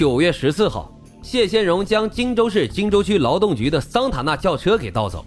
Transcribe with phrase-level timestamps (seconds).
[0.00, 0.90] 九月十四号，
[1.22, 5.26] 谢先荣将荆州市荆州区劳动局的桑塔纳轿车给盗走。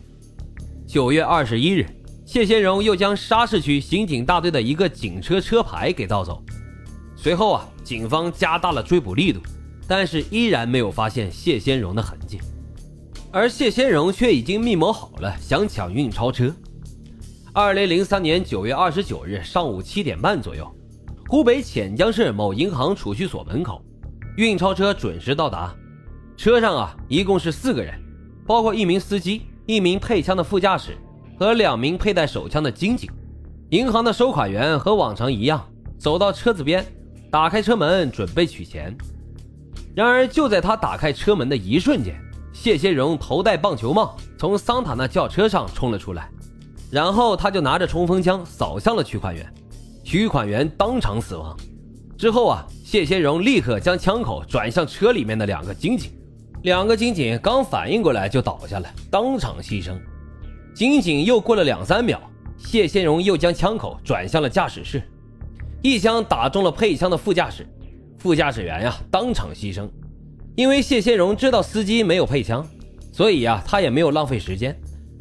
[0.88, 1.86] 九月二十一日，
[2.26, 6.42] 谢先荣又将沙市区刑警大队的一个警车车牌给盗走。
[7.16, 9.40] 随后啊，警方加大了追捕力度，
[9.88, 12.40] 但是依然没有发现谢先荣的痕迹。
[13.32, 16.52] 而谢先荣却已经密谋好了，想抢运钞车。
[17.54, 20.68] 二零零三年九月二十九日上午七点半左右，
[21.30, 23.80] 湖北潜江市某银行储蓄所门口，
[24.36, 25.74] 运钞车准时到达。
[26.36, 27.94] 车上啊，一共是四个人，
[28.48, 30.98] 包括一名司机、一名配枪的副驾驶
[31.38, 33.10] 和两名佩戴手枪的金警。
[33.70, 35.64] 银行的收款员和往常一样，
[36.00, 36.86] 走到车子边，
[37.30, 38.96] 打开车门准备取钱。
[39.96, 42.20] 然而，就在他打开车门的一瞬间，
[42.52, 46.30] 谢先荣头戴棒球帽，从桑塔纳轿车上冲了出来。
[46.92, 49.54] 然后他就拿着冲锋枪扫向了取款员，
[50.04, 51.56] 取款员当场死亡。
[52.24, 56.10] 之后啊，谢先荣立刻将枪口转向车里面的两个警警，
[56.62, 60.00] 两个警警刚反应过来就倒下了，当场牺牲。
[60.74, 62.18] 仅仅又过了两三秒，
[62.58, 65.04] 谢先荣又将枪口转向了驾驶室，
[65.82, 67.68] 一枪打中了配枪的副驾驶，
[68.18, 69.86] 副驾驶员呀当场牺牲。
[70.56, 72.66] 因为谢先荣知道司机没有配枪，
[73.12, 74.74] 所以呀他也没有浪费时间。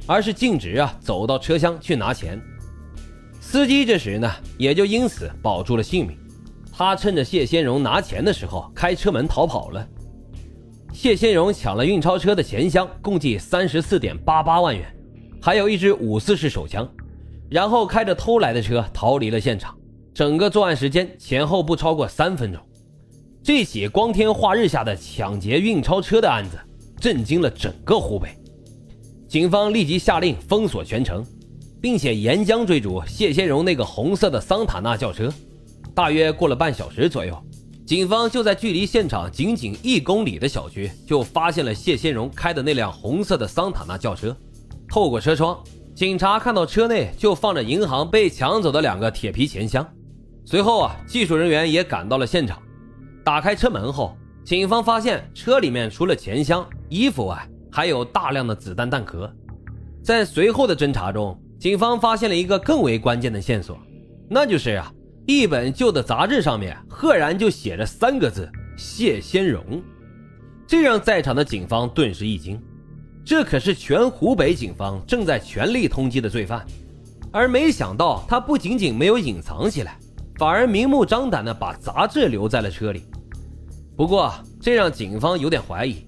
[0.07, 2.41] 而是径直啊走到车厢去拿钱，
[3.41, 6.17] 司机这时呢也就因此保住了性命。
[6.83, 9.89] 他趁着谢先荣拿钱的时候开车门逃跑了。
[10.93, 14.85] 谢先荣抢了运钞车的钱箱，共计三十四点八八万元，
[15.41, 16.87] 还有一支五四式手枪，
[17.49, 19.75] 然后开着偷来的车逃离了现场。
[20.13, 22.61] 整个作案时间前后不超过三分钟。
[23.43, 26.59] 这起光天化日下的抢劫运钞车的案子，
[27.01, 28.29] 震惊了整个湖北。
[29.27, 31.25] 警方立即下令封锁全城，
[31.81, 35.33] 并且沿江追逐谢先荣那个红色的桑塔纳轿车。
[35.95, 37.37] 大约过了半小时左右，
[37.87, 44.35] 警方就在距离现场仅仅一公里的小区就发现了谢先荣开的那辆红色的桑塔纳轿车。
[44.89, 45.59] 透过车窗，
[45.95, 49.87] 警察看到车内就放着银行被抢走的两个铁皮钱箱。
[50.45, 52.61] 随后啊，技术人员也赶到了现场。
[53.25, 59.33] 打开车门后，警方发现车里面除了钱箱、衣服外，还有大量的子弹弹壳，
[60.03, 63.79] 在随后的侦查中，警方发现了一个更为关键的线索，
[64.29, 64.93] 那就是啊，
[65.27, 69.83] 一本旧的杂志上面赫然就写着三个字“谢先荣”，
[70.67, 72.61] 这让在场的警方顿时一惊，
[73.25, 76.67] 这可是全湖北警方正在全力通缉的罪犯，
[77.31, 79.97] 而没想到他不仅仅没有隐藏起来，
[80.39, 83.05] 反而明目张胆地把杂志留在了车里。
[83.97, 86.05] 不过，这让警方有点怀疑。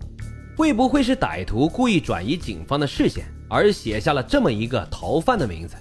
[0.56, 5.76] 会不会是歹徒故意转移警方的视线，而写下了这么一个逃犯的名字？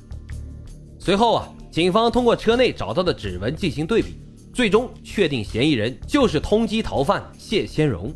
[0.98, 4.20] 随后啊，警方通过车内找到的指纹进行对比，
[4.54, 8.14] 最终确定嫌疑人就是通缉逃犯谢先荣。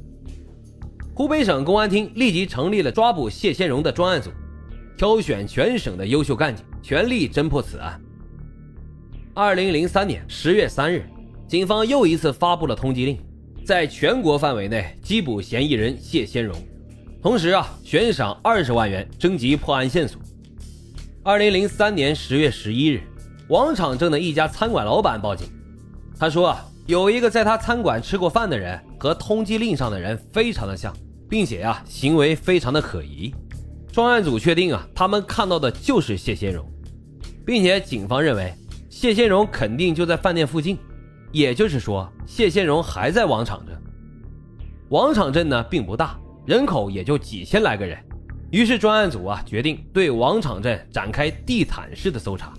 [1.16, 4.30] 湖北省公安厅立即成立了抓捕谢先荣的专案组，
[4.96, 8.00] 挑选全省的优秀干警，全力侦破此案。
[9.34, 11.10] 二零零三年十月三日，
[11.48, 13.18] 警方又一次发布了通缉令。
[13.66, 16.56] 在全国范围内缉捕嫌疑人谢先荣，
[17.24, 20.22] 同时啊悬赏二十万元征集破案线索。
[21.24, 23.02] 二零零三年十月十一日，
[23.50, 25.48] 王场镇的一家餐馆老板报警，
[26.20, 30.94] 他说啊有一个在他餐馆吃过饭的人和通缉令上的人非常的像，
[31.30, 33.34] 并且啊行为非常的可疑。
[33.90, 36.70] 专案组确定啊他们看到的就是谢先荣，
[37.46, 38.54] 并且警方认为
[38.90, 40.78] 谢先荣肯定就在饭店附近。
[41.32, 43.78] 也就是说，谢先荣还在王场镇。
[44.90, 47.98] 王场镇呢并不大，人口也就几千来个人。
[48.52, 52.54] 于是专案组啊决定对王场镇展开地毯式的搜查。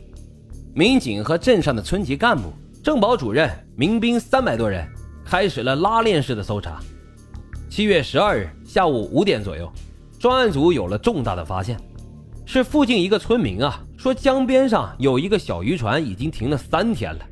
[0.79, 2.53] 民警和镇上的村级干部、
[2.85, 4.89] 政保主任、民兵三百多人
[5.25, 6.79] 开始了拉链式的搜查。
[7.69, 9.69] 七月十二日下午五点左右，
[10.21, 11.77] 专案组有了重大的发现，
[12.47, 17.27] 是附近一个村民啊说江边上有一个小渔船已经停了三天了。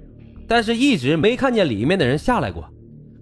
[0.48, 2.68] 但是，一直没看见里面的人下来过。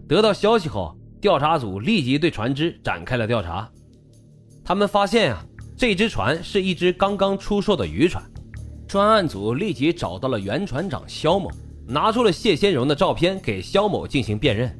[0.08, 3.68] 得到消息后，调查组立即对船只展开了调查。
[4.64, 5.44] 他们发现啊，
[5.76, 8.24] 这只船是一只刚刚出售的渔船。
[8.94, 11.50] 专案组立即找到了原船长肖某，
[11.84, 14.72] 拿出了谢先荣的照片给肖某进行辨认。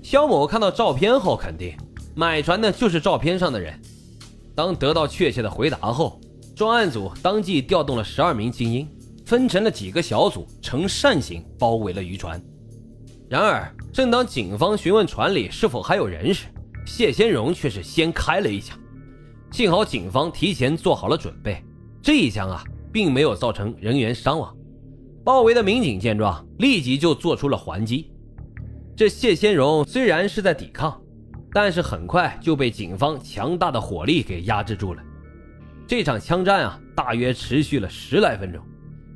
[0.00, 1.76] 肖某看到照片后，肯定
[2.14, 3.76] 买船的就是照片上的人。
[4.54, 6.20] 当得到确切的回答后，
[6.54, 8.88] 专案组当即调动了十二名精英。
[9.26, 12.40] 分成了几个小组，呈扇形包围了渔船。
[13.28, 16.46] 然而，正当警方询问船里是否还有人时，
[16.86, 18.78] 谢先荣却是先开了一枪。
[19.50, 21.60] 幸好警方提前做好了准备，
[22.00, 24.54] 这一枪啊，并没有造成人员伤亡。
[25.24, 28.10] 包围的民警见状，立即就做出了还击。
[28.96, 31.00] 这谢先荣虽然是在抵抗，
[31.52, 35.02] 但是很快就被警方强大的火力给压制住了。
[35.86, 38.62] 这场枪战啊，大约持续了十来分钟。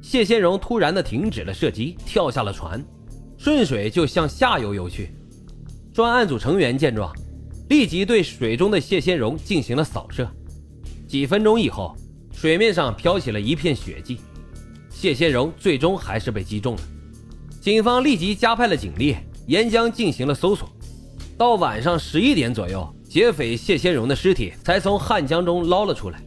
[0.02, 2.84] 谢先荣突然的停止了射击，跳下了船，
[3.38, 5.14] 顺水就向下游游去。
[5.92, 7.10] 专案组成员见状，
[7.68, 10.28] 立即对水中的谢先荣进行了扫射。
[11.06, 11.96] 几分钟以后，
[12.44, 14.20] 水面上飘起了一片血迹，
[14.90, 16.82] 谢先荣最终还是被击中了。
[17.58, 19.16] 警方立即加派了警力。
[19.46, 20.68] 沿江进行了搜索，
[21.38, 26.22] 到晚上十一点左右，劫匪谢先荣的尸体才从汉江中捞了出来。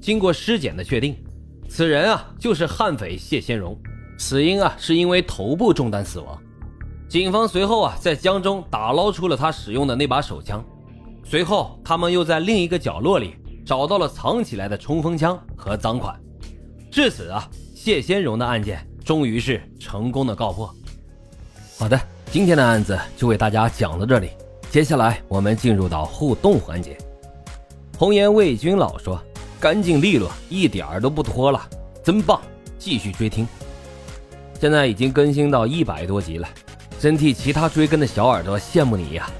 [0.00, 1.16] 经过尸检的确定，
[1.68, 3.76] 此人啊就是悍匪谢先荣，
[4.18, 6.40] 死因啊是因为头部中弹死亡。
[7.08, 10.64] 警方随后啊在江中打捞出了他使用的那把手枪，
[11.24, 13.34] 随后他们又在另一个角落里
[13.70, 16.20] 找到了藏起来的冲锋枪和赃款。
[16.90, 20.74] 至此啊，谢先荣的案件终于是成功的告破。
[21.78, 21.96] 好的。
[22.32, 24.30] 今天的案子就为大家讲到这里，
[24.70, 26.98] 接下来我们进入到互动环节。
[27.96, 29.20] 红颜魏君老说
[29.60, 31.64] ：“干净利落，一点儿都不拖拉，
[32.02, 32.40] 真棒！”
[32.76, 33.46] 继续追听。
[34.60, 36.48] 现在已经更新到一百多集了，
[36.98, 39.30] 真替其他追更的小耳朵羡慕你呀。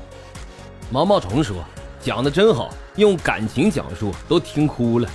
[0.88, 1.65] 毛毛虫说
[2.02, 5.08] ：“讲的真好，用感情讲述，都听哭了。”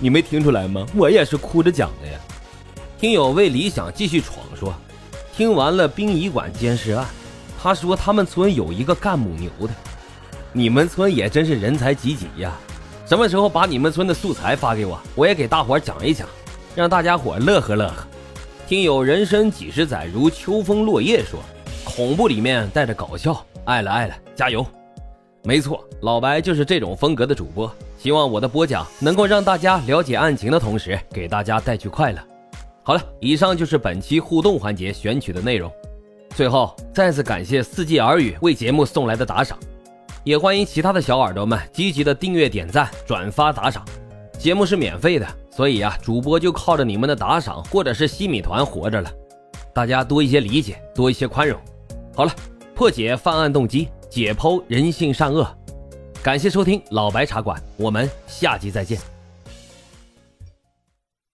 [0.00, 0.86] 你没听出来吗？
[0.94, 2.18] 我也是哭着讲的呀。
[2.98, 4.74] 听友为理想继续闯说。
[5.36, 7.04] 听完了殡仪馆监视案，
[7.60, 9.74] 他说他们村有一个干母牛的，
[10.52, 12.52] 你们村也真是人才济济呀！
[13.04, 16.28] 什么时候把你们村的素材发给我，我也给大伙讲一讲，
[16.76, 18.06] 让大家伙乐呵乐呵。
[18.68, 21.40] 听有人生几十载如秋风落叶说，
[21.84, 24.64] 恐怖里面带着搞笑，爱了爱了，加油！
[25.46, 32.18] 没错，老白就是这种风格的主播，希望我的播讲能够让大家了解案情的同时，给大家带去快乐。
[32.82, 35.70] 好了，以上就是本期互动环节选取的内容。
[36.34, 39.58] 最后，再次感谢四季耳语为节目送来的打赏，
[40.24, 43.84] 也欢迎其他的小耳朵们积极的订阅、点赞、转发、打赏。
[44.38, 49.12] 节目是免费的，所以啊，主播就靠着你们的打赏或者是西米团活着了。
[49.74, 51.60] 大家多一些理解，多一些宽容。
[52.16, 52.32] 好了，
[52.74, 55.44] 破解犯案动机，解剖人性善恶。
[56.22, 59.13] 感谢收听老白茶馆，我们下集再见。